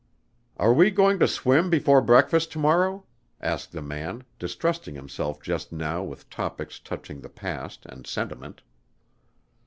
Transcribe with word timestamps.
"Are 0.57 0.73
we 0.73 0.89
going 0.89 1.19
to 1.19 1.27
swim 1.27 1.69
before 1.69 2.01
breakfast 2.01 2.51
to 2.53 2.57
morrow?" 2.57 3.05
asked 3.39 3.71
the 3.71 3.83
man, 3.83 4.23
distrusting 4.39 4.95
himself 4.95 5.43
just 5.43 5.71
now 5.71 6.01
with 6.01 6.27
topics 6.31 6.79
touching 6.79 7.21
the 7.21 7.29
past 7.29 7.85
and 7.85 8.07
sentiment. 8.07 8.63